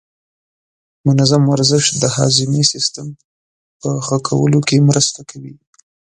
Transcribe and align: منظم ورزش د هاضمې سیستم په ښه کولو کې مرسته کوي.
منظم 1.07 1.43
ورزش 1.53 1.85
د 2.01 2.03
هاضمې 2.15 2.63
سیستم 2.73 3.07
په 3.79 3.89
ښه 4.05 4.17
کولو 4.27 4.59
کې 4.67 4.85
مرسته 4.89 5.21
کوي. 5.29 5.53